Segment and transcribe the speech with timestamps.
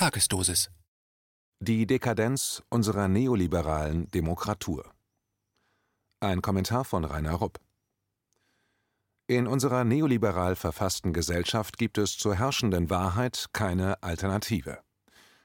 [0.00, 0.70] Tagesdosis.
[1.58, 4.90] Die Dekadenz unserer neoliberalen Demokratur.
[6.20, 7.60] Ein Kommentar von Rainer Rupp.
[9.26, 14.78] In unserer neoliberal verfassten Gesellschaft gibt es zur herrschenden Wahrheit keine Alternative.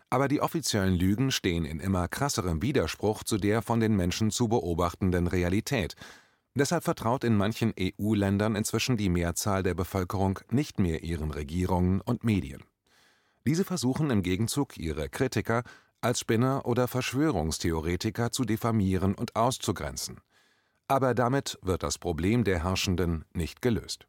[0.10, 4.48] Aber die offiziellen Lügen stehen in immer krasserem Widerspruch zu der von den Menschen zu
[4.48, 5.96] beobachtenden Realität.
[6.54, 12.24] Deshalb vertraut in manchen EU-Ländern inzwischen die Mehrzahl der Bevölkerung nicht mehr ihren Regierungen und
[12.24, 12.64] Medien.
[13.48, 15.64] Diese versuchen im Gegenzug ihre Kritiker
[16.02, 20.20] als Spinner oder Verschwörungstheoretiker zu diffamieren und auszugrenzen.
[20.88, 24.08] Aber damit wird das Problem der Herrschenden nicht gelöst.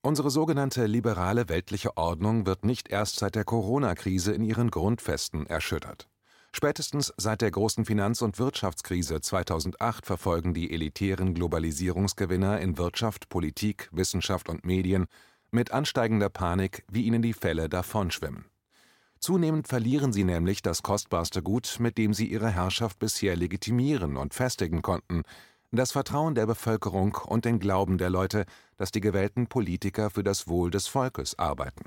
[0.00, 6.08] Unsere sogenannte liberale weltliche Ordnung wird nicht erst seit der Corona-Krise in ihren Grundfesten erschüttert.
[6.54, 13.88] Spätestens seit der großen Finanz- und Wirtschaftskrise 2008 verfolgen die elitären Globalisierungsgewinner in Wirtschaft, Politik,
[13.92, 15.06] Wissenschaft und Medien
[15.52, 18.46] mit ansteigender Panik, wie ihnen die Fälle davonschwimmen.
[19.18, 24.34] Zunehmend verlieren sie nämlich das kostbarste Gut, mit dem sie ihre Herrschaft bisher legitimieren und
[24.34, 25.22] festigen konnten,
[25.70, 28.46] das Vertrauen der Bevölkerung und den Glauben der Leute,
[28.78, 31.84] dass die gewählten Politiker für das Wohl des Volkes arbeiten.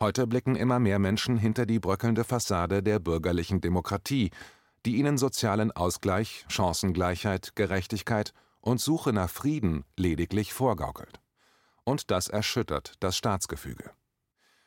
[0.00, 4.30] Heute blicken immer mehr Menschen hinter die bröckelnde Fassade der bürgerlichen Demokratie,
[4.84, 11.20] die ihnen sozialen Ausgleich, Chancengleichheit, Gerechtigkeit und Suche nach Frieden lediglich vorgaukelt
[11.88, 13.90] und das erschüttert das Staatsgefüge.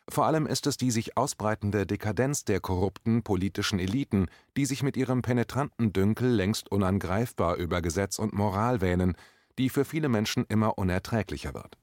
[0.10, 4.26] Vor allem ist es die sich ausbreitende Dekadenz der korrupten politischen Eliten,
[4.58, 9.16] die sich mit ihrem penetranten Dünkel längst unangreifbar über Gesetz und Moral wähnen,
[9.60, 11.78] die für viele Menschen immer unerträglicher wird.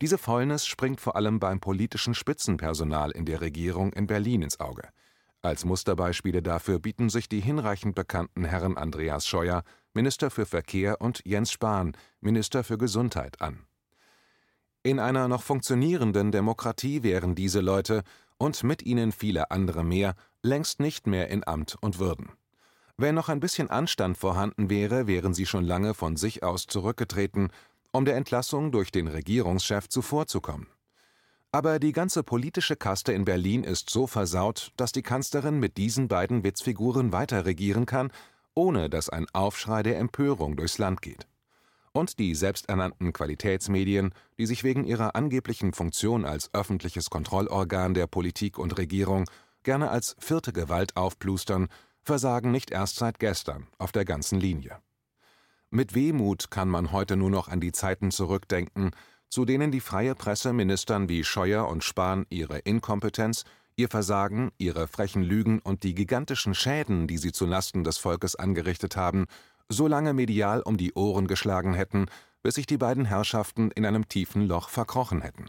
[0.00, 4.88] Diese Fäulnis springt vor allem beim politischen Spitzenpersonal in der Regierung in Berlin ins Auge.
[5.40, 11.22] Als Musterbeispiele dafür bieten sich die hinreichend bekannten Herren Andreas Scheuer, Minister für Verkehr, und
[11.24, 13.66] Jens Spahn, Minister für Gesundheit, an.
[14.84, 18.02] In einer noch funktionierenden Demokratie wären diese Leute
[18.36, 22.32] und mit ihnen viele andere mehr längst nicht mehr in Amt und Würden.
[22.96, 27.50] Wenn noch ein bisschen Anstand vorhanden wäre, wären sie schon lange von sich aus zurückgetreten,
[27.92, 30.66] um der Entlassung durch den Regierungschef zuvorzukommen.
[31.52, 36.08] Aber die ganze politische Kaste in Berlin ist so versaut, dass die Kanzlerin mit diesen
[36.08, 38.10] beiden Witzfiguren weiter regieren kann,
[38.54, 41.28] ohne dass ein Aufschrei der Empörung durchs Land geht
[41.92, 48.58] und die selbsternannten Qualitätsmedien, die sich wegen ihrer angeblichen Funktion als öffentliches Kontrollorgan der Politik
[48.58, 49.24] und Regierung
[49.62, 51.68] gerne als vierte Gewalt aufplustern,
[52.02, 54.78] versagen nicht erst seit gestern auf der ganzen Linie.
[55.70, 58.90] Mit Wehmut kann man heute nur noch an die Zeiten zurückdenken,
[59.28, 63.44] zu denen die freie Presse Ministern wie Scheuer und Spahn ihre Inkompetenz,
[63.76, 68.36] ihr Versagen, ihre frechen Lügen und die gigantischen Schäden, die sie zu Lasten des Volkes
[68.36, 69.24] angerichtet haben,
[69.72, 72.06] so lange medial um die Ohren geschlagen hätten,
[72.42, 75.46] bis sich die beiden Herrschaften in einem tiefen Loch verkrochen hätten.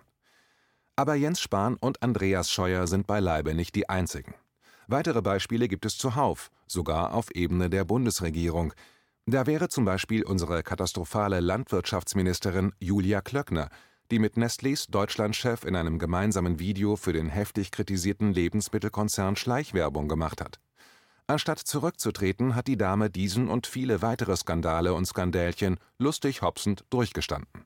[0.95, 4.35] Aber Jens Spahn und Andreas Scheuer sind beileibe nicht die einzigen.
[4.87, 8.73] Weitere Beispiele gibt es zuhauf, sogar auf Ebene der Bundesregierung.
[9.25, 13.69] Da wäre zum Beispiel unsere katastrophale Landwirtschaftsministerin Julia Klöckner,
[14.11, 20.41] die mit Nestlés Deutschlandchef in einem gemeinsamen Video für den heftig kritisierten Lebensmittelkonzern Schleichwerbung gemacht
[20.41, 20.59] hat.
[21.27, 27.65] Anstatt zurückzutreten, hat die Dame diesen und viele weitere Skandale und Skandälchen lustig hopsend durchgestanden.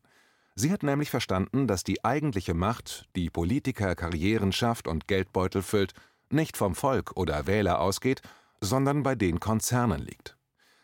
[0.55, 5.93] Sie hat nämlich verstanden, dass die eigentliche Macht, die Politiker Karrieren schafft und Geldbeutel füllt,
[6.29, 8.21] nicht vom Volk oder Wähler ausgeht,
[8.59, 10.35] sondern bei den Konzernen liegt.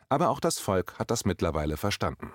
[0.09, 2.31] Aber auch das Volk hat das mittlerweile verstanden.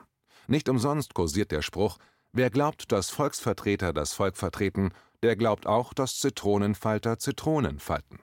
[0.47, 1.99] Nicht umsonst kursiert der Spruch,
[2.33, 4.91] wer glaubt, dass Volksvertreter das Volk vertreten,
[5.23, 8.19] der glaubt auch, dass Zitronenfalter Zitronen falten.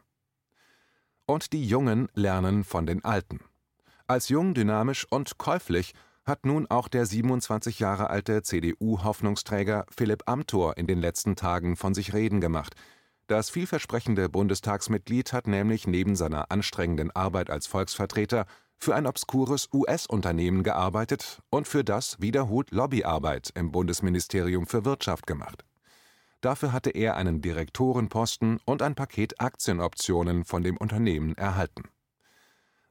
[1.28, 3.40] Und die Jungen lernen von den Alten.
[4.08, 5.94] Als jung, dynamisch und käuflich
[6.24, 11.94] hat nun auch der 27 Jahre alte CDU-Hoffnungsträger Philipp Amthor in den letzten Tagen von
[11.94, 12.76] sich reden gemacht.
[13.28, 18.46] Das vielversprechende Bundestagsmitglied hat nämlich neben seiner anstrengenden Arbeit als Volksvertreter
[18.78, 25.66] für ein obskures US-Unternehmen gearbeitet und für das wiederholt Lobbyarbeit im Bundesministerium für Wirtschaft gemacht.
[26.46, 31.86] Dafür hatte er einen Direktorenposten und ein Paket Aktienoptionen von dem Unternehmen erhalten.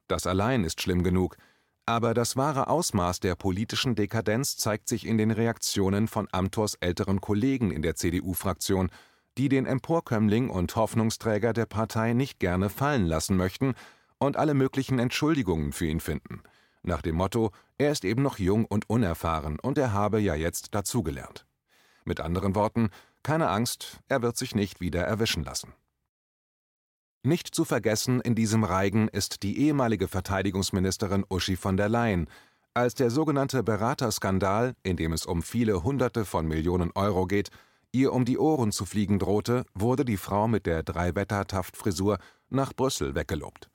[0.09, 1.37] Das allein ist schlimm genug,
[1.85, 7.21] aber das wahre Ausmaß der politischen Dekadenz zeigt sich in den Reaktionen von Amthors älteren
[7.21, 8.89] Kollegen in der CDU-Fraktion,
[9.37, 13.75] die den Emporkömmling und Hoffnungsträger der Partei nicht gerne fallen lassen möchten
[14.17, 16.43] und alle möglichen Entschuldigungen für ihn finden,
[16.83, 20.75] nach dem Motto, er ist eben noch jung und unerfahren und er habe ja jetzt
[20.75, 21.45] dazugelernt.
[22.03, 22.89] Mit anderen Worten,
[23.25, 25.73] keine Angst, er wird sich nicht wieder erwischen lassen.
[27.23, 32.29] Nicht zu vergessen in diesem Reigen ist die ehemalige Verteidigungsministerin Uschi von der Leyen,
[32.75, 37.49] als der sogenannte Beraterskandal, in dem es um viele Hunderte von Millionen Euro geht,
[37.91, 42.19] ihr um die Ohren zu fliegen drohte, wurde die Frau mit der Drei-Wetter-Taft-Frisur
[42.49, 43.71] nach Brüssel weggelobt.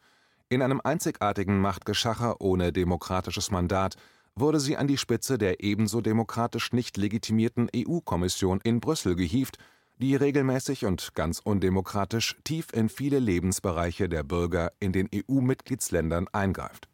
[0.49, 3.97] In einem einzigartigen Machtgeschacher ohne demokratisches Mandat
[4.35, 9.59] wurde sie an die Spitze der ebenso demokratisch nicht legitimierten EU-Kommission in Brüssel gehievt,
[9.99, 16.89] die regelmäßig und ganz undemokratisch tief in viele Lebensbereiche der Bürger in den EU-Mitgliedsländern eingreift.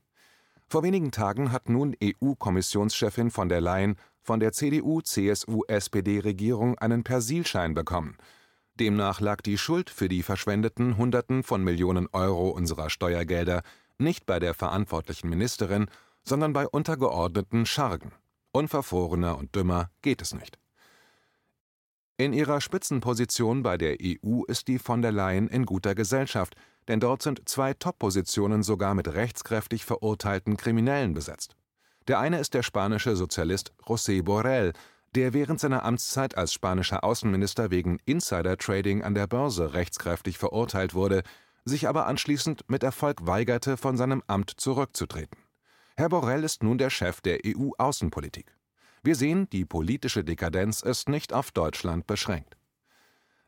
[0.69, 8.17] Vor wenigen Tagen hat nun EU-Kommissionschefin von der Leyen von der CDU-CSU-SPD-Regierung einen Persilschein bekommen.
[8.75, 13.63] Demnach lag die Schuld für die verschwendeten Hunderten von Millionen Euro unserer Steuergelder
[13.99, 15.87] nicht bei der verantwortlichen Ministerin,
[16.27, 18.13] sondern bei untergeordneten Schargen.
[18.53, 20.59] Unverfrorener und dümmer geht es nicht.
[22.19, 26.55] In ihrer Spitzenposition bei der EU ist die von der Leyen in guter Gesellschaft,
[26.89, 31.57] denn dort sind zwei Top-Positionen sogar mit rechtskräftig verurteilten Kriminellen besetzt.
[32.09, 34.73] Der eine ist der spanische Sozialist José Borrell,
[35.15, 41.23] der während seiner Amtszeit als spanischer Außenminister wegen Insider-Trading an der Börse rechtskräftig verurteilt wurde,
[41.65, 45.46] sich aber anschließend mit Erfolg weigerte, von seinem Amt zurückzutreten.
[45.99, 48.55] Herr Borrell ist nun der Chef der EU-Außenpolitik.
[49.03, 52.59] Wir sehen, die politische Dekadenz ist nicht auf Deutschland beschränkt.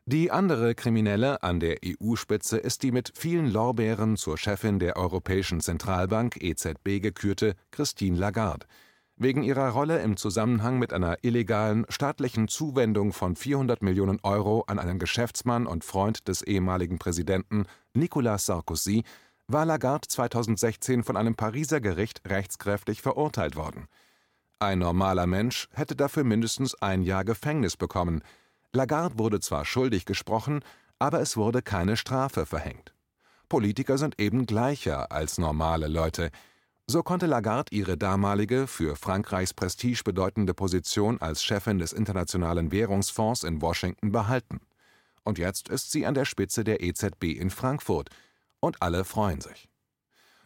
[0.05, 5.61] Die andere Kriminelle an der EU-Spitze ist die mit vielen Lorbeeren zur Chefin der Europäischen
[5.61, 8.65] Zentralbank EZB gekürte Christine Lagarde.
[9.15, 14.79] Wegen ihrer Rolle im Zusammenhang mit einer illegalen staatlichen Zuwendung von 400 Millionen Euro an
[14.79, 19.03] einen Geschäftsmann und Freund des ehemaligen Präsidenten Nicolas Sarkozy
[19.49, 23.87] war Lagarde 2016 von einem Pariser Gericht rechtskräftig verurteilt worden.
[24.59, 28.23] Ein normaler Mensch hätte dafür mindestens ein Jahr Gefängnis bekommen,
[28.71, 30.63] Lagarde wurde zwar schuldig gesprochen,
[30.99, 32.93] aber es wurde keine Strafe verhängt.
[33.47, 36.29] Politiker sind eben gleicher als normale Leute.
[36.85, 43.43] So konnte Lagarde ihre damalige, für Frankreichs Prestige bedeutende Position als Chefin des Internationalen Währungsfonds
[43.43, 44.59] in Washington behalten.
[45.23, 48.09] Und jetzt ist sie an der Spitze der EZB in Frankfurt.
[48.59, 49.69] Und alle freuen sich.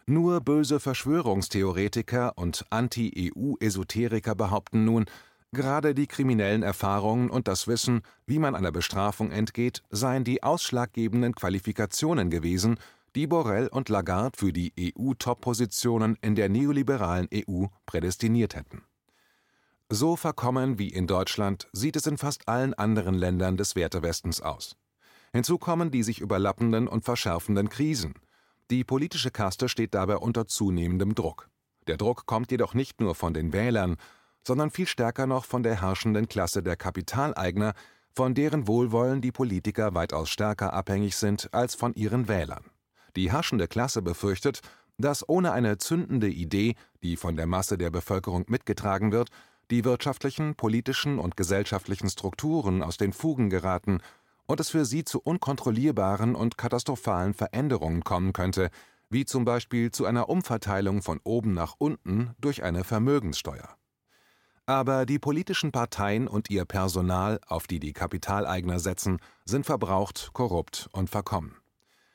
[0.06, 5.06] Nur böse Verschwörungstheoretiker und Anti-EU-Esoteriker behaupten nun,
[5.54, 11.36] Gerade die kriminellen Erfahrungen und das Wissen, wie man einer Bestrafung entgeht, seien die ausschlaggebenden
[11.36, 12.80] Qualifikationen gewesen,
[13.14, 18.82] die Borrell und Lagarde für die EU-Top-Positionen in der neoliberalen EU prädestiniert hätten.
[19.88, 24.76] So verkommen wie in Deutschland sieht es in fast allen anderen Ländern des Wertewestens aus.
[25.34, 28.14] Hinzu kommen die sich überlappenden und verschärfenden Krisen.
[28.70, 31.48] Die politische Kaste steht dabei unter zunehmendem Druck.
[31.88, 33.96] Der Druck kommt jedoch nicht nur von den Wählern,
[34.46, 37.74] sondern viel stärker noch von der herrschenden Klasse der Kapitaleigner,
[38.12, 42.62] von deren Wohlwollen die Politiker weitaus stärker abhängig sind als von ihren Wählern.
[43.16, 44.60] Die herrschende Klasse befürchtet,
[44.98, 49.30] dass ohne eine zündende Idee, die von der Masse der Bevölkerung mitgetragen wird,
[49.72, 53.98] die wirtschaftlichen, politischen und gesellschaftlichen Strukturen aus den Fugen geraten
[54.46, 58.70] und es für sie zu unkontrollierbaren und katastrophalen Veränderungen kommen könnte,
[59.10, 63.76] wie zum Beispiel zu einer Umverteilung von oben nach unten durch eine Vermögenssteuer.
[64.66, 70.88] Aber die politischen Parteien und ihr Personal, auf die die Kapitaleigner setzen, sind verbraucht, korrupt
[70.92, 71.56] und verkommen.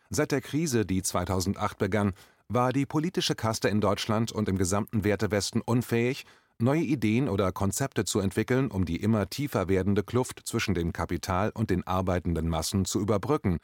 [0.09, 2.13] Seit der Krise, die 2008 begann,
[2.47, 6.25] war die politische Kaste in Deutschland und im gesamten Wertewesten unfähig,
[6.61, 11.51] neue Ideen oder Konzepte zu entwickeln, um die immer tiefer werdende Kluft zwischen dem Kapital
[11.53, 13.59] und den arbeitenden Massen zu überbrücken,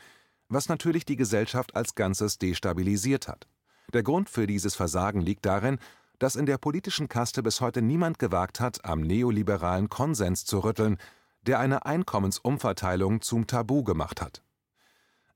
[0.48, 3.48] was natürlich die Gesellschaft als Ganzes destabilisiert hat.
[3.94, 5.78] Der Grund für dieses Versagen liegt darin,
[6.20, 10.98] dass in der politischen Kaste bis heute niemand gewagt hat, am neoliberalen Konsens zu rütteln,
[11.42, 14.42] der eine Einkommensumverteilung zum Tabu gemacht hat.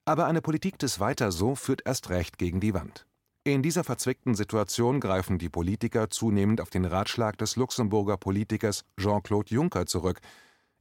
[0.05, 3.05] Aber eine Politik des Weiter so führt erst recht gegen die Wand.
[3.50, 9.51] In dieser verzwickten Situation greifen die Politiker zunehmend auf den Ratschlag des Luxemburger Politikers Jean-Claude
[9.51, 10.20] Juncker zurück.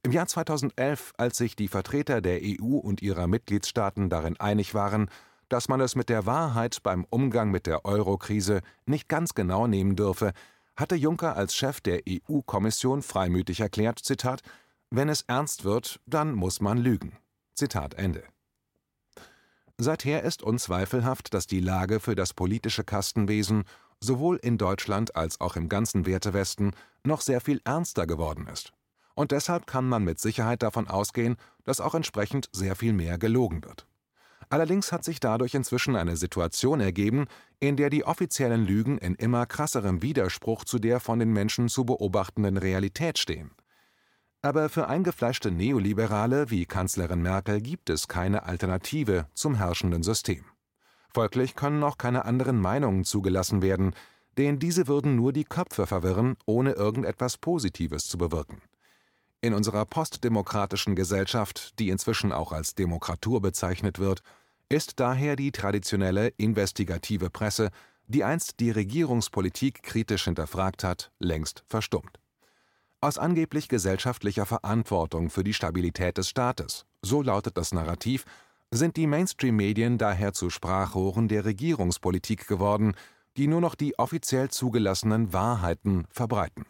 [0.02, 5.08] Im Jahr 2011, als sich die Vertreter der EU und ihrer Mitgliedstaaten darin einig waren,
[5.48, 9.96] dass man es mit der Wahrheit beim Umgang mit der Euro-Krise nicht ganz genau nehmen
[9.96, 10.32] dürfe,
[10.76, 14.42] hatte Juncker als Chef der EU-Kommission freimütig erklärt: Zitat,
[14.90, 17.16] Wenn es ernst wird, dann muss man lügen.
[17.54, 18.24] Zitat Ende.
[19.80, 23.62] Seither ist unzweifelhaft, dass die Lage für das politische Kastenwesen
[24.00, 26.72] sowohl in Deutschland als auch im ganzen Wertewesten
[27.04, 28.72] noch sehr viel ernster geworden ist.
[29.14, 33.64] Und deshalb kann man mit Sicherheit davon ausgehen, dass auch entsprechend sehr viel mehr gelogen
[33.64, 33.86] wird.
[34.50, 37.26] Allerdings hat sich dadurch inzwischen eine Situation ergeben,
[37.60, 41.84] in der die offiziellen Lügen in immer krasserem Widerspruch zu der von den Menschen zu
[41.84, 43.50] beobachtenden Realität stehen.
[44.40, 50.44] Aber für eingefleischte Neoliberale wie Kanzlerin Merkel gibt es keine Alternative zum herrschenden System.
[51.12, 53.94] Folglich können auch keine anderen Meinungen zugelassen werden,
[54.36, 58.62] denn diese würden nur die Köpfe verwirren, ohne irgendetwas Positives zu bewirken.
[59.40, 64.22] In unserer postdemokratischen Gesellschaft, die inzwischen auch als Demokratur bezeichnet wird,
[64.68, 67.70] ist daher die traditionelle investigative Presse,
[68.06, 72.18] die einst die Regierungspolitik kritisch hinterfragt hat, längst verstummt.
[73.00, 78.24] Aus angeblich gesellschaftlicher Verantwortung für die Stabilität des Staates, so lautet das Narrativ,
[78.72, 82.96] sind die Mainstream-Medien daher zu Sprachrohren der Regierungspolitik geworden,
[83.36, 86.66] die nur noch die offiziell zugelassenen Wahrheiten verbreiten.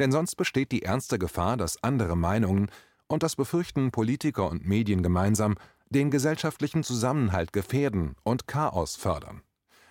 [0.00, 2.68] Denn sonst besteht die ernste Gefahr, dass andere Meinungen,
[3.06, 5.54] und das befürchten Politiker und Medien gemeinsam,
[5.90, 9.42] den gesellschaftlichen Zusammenhalt gefährden und Chaos fördern.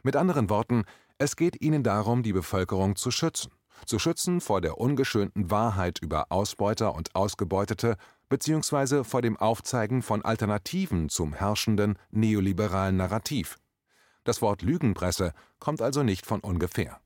[0.04, 0.84] Mit anderen Worten,
[1.18, 3.52] es geht ihnen darum, die Bevölkerung zu schützen.
[3.86, 7.98] Zu schützen vor der ungeschönten Wahrheit über Ausbeuter und Ausgebeutete
[8.30, 9.04] bzw.
[9.04, 13.58] vor dem Aufzeigen von Alternativen zum herrschenden neoliberalen Narrativ.
[14.24, 17.00] Das Wort Lügenpresse kommt also nicht von ungefähr.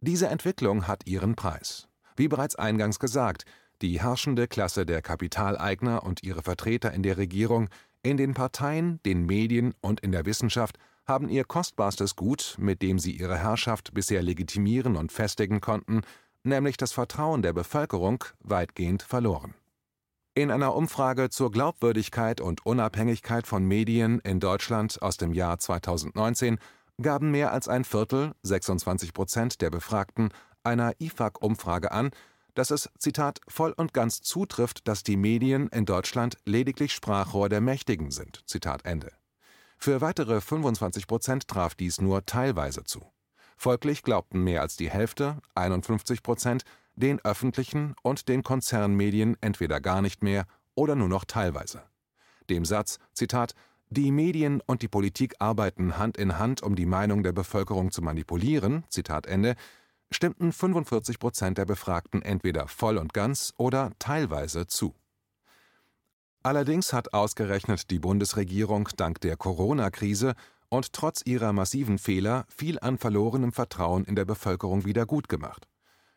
[0.00, 1.88] Diese Entwicklung hat ihren Preis.
[2.16, 3.44] Wie bereits eingangs gesagt,
[3.82, 7.68] die herrschende Klasse der Kapitaleigner und ihre Vertreter in der Regierung,
[8.02, 12.98] in den Parteien, den Medien und in der Wissenschaft haben ihr kostbarstes Gut, mit dem
[12.98, 16.02] sie ihre Herrschaft bisher legitimieren und festigen konnten,
[16.42, 19.54] nämlich das Vertrauen der Bevölkerung, weitgehend verloren.
[20.34, 26.58] In einer Umfrage zur Glaubwürdigkeit und Unabhängigkeit von Medien in Deutschland aus dem Jahr 2019
[27.00, 30.30] gaben mehr als ein Viertel, 26 Prozent der Befragten,
[30.64, 32.10] einer IFAG-Umfrage an,
[32.54, 37.60] dass es, Zitat, voll und ganz zutrifft, dass die Medien in Deutschland lediglich Sprachrohr der
[37.60, 38.42] Mächtigen sind.
[38.46, 39.12] Zitat Ende.
[39.84, 43.02] Für weitere 25 Prozent traf dies nur teilweise zu.
[43.58, 46.62] Folglich glaubten mehr als die Hälfte, 51 Prozent,
[46.94, 51.82] den öffentlichen und den Konzernmedien entweder gar nicht mehr oder nur noch teilweise.
[52.48, 53.54] Dem Satz, Zitat,
[53.90, 58.00] die Medien und die Politik arbeiten Hand in Hand, um die Meinung der Bevölkerung zu
[58.00, 59.54] manipulieren, Zitat Ende,
[60.10, 64.94] stimmten 45 Prozent der Befragten entweder voll und ganz oder teilweise zu.
[66.44, 70.34] Allerdings hat ausgerechnet die Bundesregierung dank der Corona-Krise
[70.68, 75.66] und trotz ihrer massiven Fehler viel an verlorenem Vertrauen in der Bevölkerung wieder gut gemacht.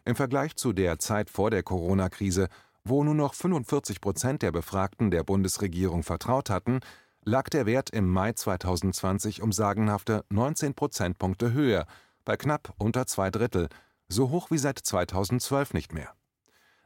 [0.03, 2.49] Im Vergleich zu der Zeit vor der Corona-Krise,
[2.83, 6.81] wo nur noch 45 Prozent der Befragten der Bundesregierung vertraut hatten,
[7.23, 11.85] lag der Wert im Mai 2020 um sagenhafte 19 Prozentpunkte höher,
[12.25, 13.69] bei knapp unter zwei Drittel,
[14.09, 16.16] so hoch wie seit 2012 nicht mehr.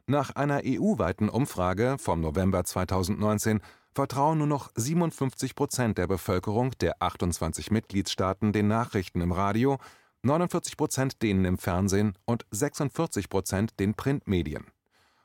[0.06, 3.60] Nach einer EU-weiten Umfrage vom November 2019
[3.94, 9.78] vertrauen nur noch 57 Prozent der Bevölkerung der 28 Mitgliedstaaten den Nachrichten im Radio,
[10.22, 14.66] 49 Prozent denen im Fernsehen und 46 Prozent den Printmedien.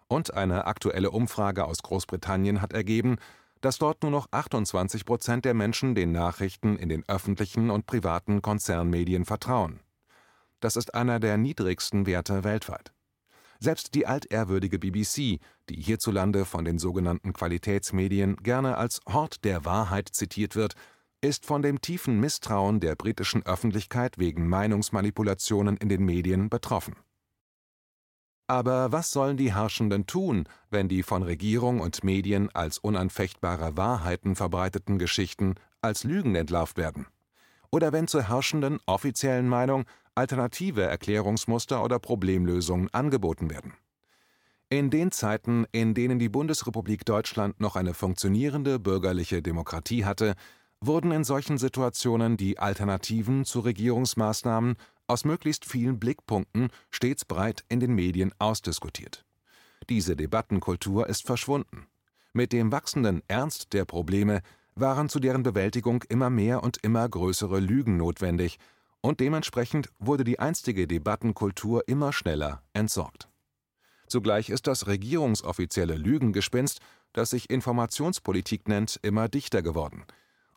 [0.08, 3.18] Und eine aktuelle Umfrage aus Großbritannien hat ergeben,
[3.62, 8.44] dass dort nur noch 28 Prozent der Menschen den Nachrichten in den öffentlichen und privaten
[8.44, 9.80] Konzernmedien vertrauen.
[10.60, 12.94] Das ist einer der niedrigsten Werte weltweit.
[13.60, 20.10] Selbst die altehrwürdige BBC, die hierzulande von den sogenannten Qualitätsmedien gerne als Hort der Wahrheit
[20.10, 20.74] zitiert wird,
[21.22, 26.96] ist von dem tiefen Misstrauen der britischen Öffentlichkeit wegen Meinungsmanipulationen in den Medien betroffen.
[28.48, 34.36] Aber was sollen die Herrschenden tun, wenn die von Regierung und Medien als unanfechtbare Wahrheiten
[34.36, 37.08] verbreiteten Geschichten als Lügen entlarvt werden?
[37.72, 39.84] Oder wenn zur herrschenden offiziellen Meinung
[40.18, 43.74] alternative Erklärungsmuster oder Problemlösungen angeboten werden?
[44.70, 50.36] In den Zeiten, in denen die Bundesrepublik Deutschland noch eine funktionierende bürgerliche Demokratie hatte,
[50.82, 54.76] wurden in solchen Situationen die Alternativen zu Regierungsmaßnahmen
[55.08, 59.24] aus möglichst vielen Blickpunkten stets breit in den Medien ausdiskutiert.
[59.90, 61.88] Diese Debattenkultur ist verschwunden.
[62.34, 64.42] Mit dem wachsenden Ernst der Probleme
[64.76, 68.60] waren zu deren Bewältigung immer mehr und immer größere Lügen notwendig,
[69.02, 73.30] und dementsprechend wurde die einstige Debattenkultur immer schneller entsorgt.
[74.08, 76.80] Zugleich ist das regierungsoffizielle Lügengespinst,
[77.14, 80.06] das sich Informationspolitik nennt, immer dichter geworden.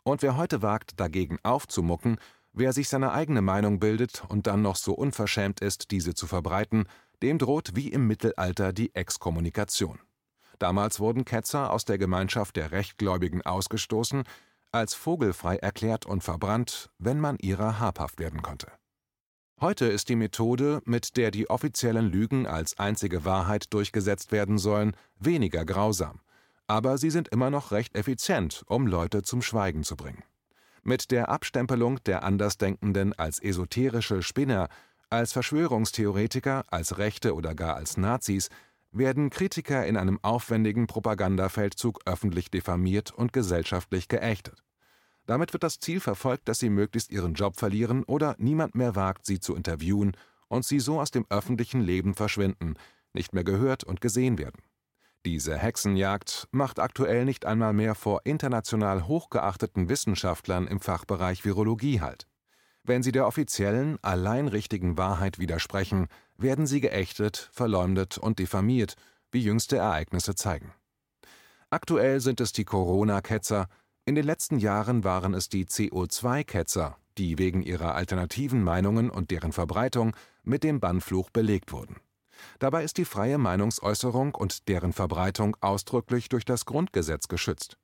[0.03, 2.17] Und wer heute wagt, dagegen aufzumucken,
[2.53, 6.85] Wer sich seine eigene Meinung bildet und dann noch so unverschämt ist, diese zu verbreiten,
[7.23, 9.99] dem droht wie im Mittelalter die Exkommunikation.
[10.59, 14.23] Damals wurden Ketzer aus der Gemeinschaft der Rechtgläubigen ausgestoßen,
[14.71, 18.71] als vogelfrei erklärt und verbrannt, wenn man ihrer habhaft werden konnte.
[19.59, 24.95] Heute ist die Methode, mit der die offiziellen Lügen als einzige Wahrheit durchgesetzt werden sollen,
[25.19, 26.19] weniger grausam,
[26.65, 30.23] aber sie sind immer noch recht effizient, um Leute zum Schweigen zu bringen.
[30.83, 34.67] Mit der Abstempelung der Andersdenkenden als esoterische Spinner,
[35.11, 38.49] als Verschwörungstheoretiker, als Rechte oder gar als Nazis
[38.91, 44.63] werden Kritiker in einem aufwendigen Propagandafeldzug öffentlich diffamiert und gesellschaftlich geächtet.
[45.25, 49.25] Damit wird das Ziel verfolgt, dass sie möglichst ihren Job verlieren oder niemand mehr wagt,
[49.25, 50.17] sie zu interviewen
[50.47, 52.75] und sie so aus dem öffentlichen Leben verschwinden,
[53.13, 54.61] nicht mehr gehört und gesehen werden.
[55.25, 62.27] Diese Hexenjagd macht aktuell nicht einmal mehr vor international hochgeachteten Wissenschaftlern im Fachbereich Virologie Halt.
[62.83, 66.07] Wenn sie der offiziellen, allein richtigen Wahrheit widersprechen,
[66.41, 68.95] werden sie geächtet, verleumdet und diffamiert,
[69.31, 70.73] wie jüngste Ereignisse zeigen.
[71.69, 73.67] Aktuell sind es die Corona-Ketzer,
[74.03, 79.51] in den letzten Jahren waren es die CO2-Ketzer, die wegen ihrer alternativen Meinungen und deren
[79.51, 81.97] Verbreitung mit dem Bannfluch belegt wurden.
[82.59, 87.77] Dabei ist die freie Meinungsäußerung und deren Verbreitung ausdrücklich durch das Grundgesetz geschützt.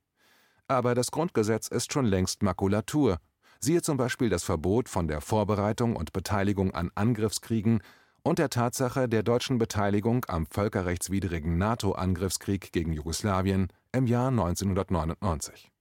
[0.68, 3.20] Aber das Grundgesetz ist schon längst Makulatur,
[3.60, 7.82] siehe zum Beispiel das Verbot von der Vorbereitung und Beteiligung an Angriffskriegen
[8.28, 15.72] und der Tatsache der deutschen Beteiligung am völkerrechtswidrigen NATO-Angriffskrieg gegen Jugoslawien im Jahr 1999.